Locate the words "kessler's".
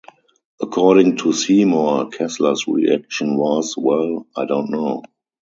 2.09-2.67